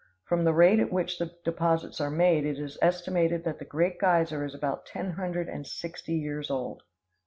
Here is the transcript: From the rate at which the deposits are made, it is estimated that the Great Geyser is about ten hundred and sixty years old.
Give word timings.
From 0.25 0.45
the 0.45 0.51
rate 0.55 0.79
at 0.79 0.91
which 0.91 1.19
the 1.19 1.29
deposits 1.45 2.01
are 2.01 2.09
made, 2.09 2.43
it 2.43 2.57
is 2.57 2.75
estimated 2.81 3.43
that 3.43 3.59
the 3.59 3.65
Great 3.65 3.99
Geyser 3.99 4.43
is 4.43 4.55
about 4.55 4.83
ten 4.87 5.11
hundred 5.11 5.47
and 5.47 5.67
sixty 5.67 6.15
years 6.15 6.49
old. 6.49 6.81